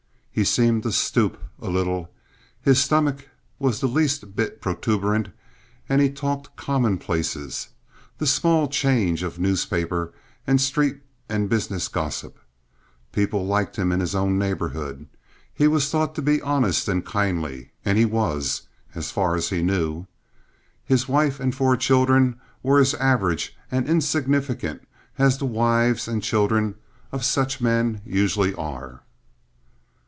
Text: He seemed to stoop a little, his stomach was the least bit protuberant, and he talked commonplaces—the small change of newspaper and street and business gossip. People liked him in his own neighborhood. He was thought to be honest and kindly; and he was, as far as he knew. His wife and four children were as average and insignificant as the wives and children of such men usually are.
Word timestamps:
He 0.33 0.45
seemed 0.45 0.83
to 0.83 0.93
stoop 0.93 1.37
a 1.59 1.69
little, 1.69 2.09
his 2.61 2.79
stomach 2.81 3.27
was 3.59 3.81
the 3.81 3.87
least 3.87 4.33
bit 4.33 4.61
protuberant, 4.61 5.27
and 5.89 6.01
he 6.01 6.09
talked 6.09 6.55
commonplaces—the 6.55 8.25
small 8.25 8.69
change 8.69 9.23
of 9.23 9.39
newspaper 9.39 10.13
and 10.47 10.61
street 10.61 11.01
and 11.27 11.49
business 11.49 11.89
gossip. 11.89 12.39
People 13.11 13.45
liked 13.45 13.75
him 13.75 13.91
in 13.91 13.99
his 13.99 14.15
own 14.15 14.39
neighborhood. 14.39 15.07
He 15.53 15.67
was 15.67 15.89
thought 15.89 16.15
to 16.15 16.21
be 16.21 16.41
honest 16.41 16.87
and 16.87 17.05
kindly; 17.05 17.71
and 17.83 17.97
he 17.97 18.05
was, 18.05 18.63
as 18.95 19.11
far 19.11 19.35
as 19.35 19.49
he 19.49 19.61
knew. 19.61 20.07
His 20.85 21.09
wife 21.09 21.41
and 21.41 21.53
four 21.53 21.75
children 21.75 22.39
were 22.63 22.79
as 22.79 22.93
average 22.93 23.57
and 23.69 23.85
insignificant 23.85 24.87
as 25.17 25.37
the 25.39 25.45
wives 25.45 26.07
and 26.07 26.23
children 26.23 26.75
of 27.11 27.25
such 27.25 27.59
men 27.59 27.99
usually 28.05 28.55
are. 28.55 29.01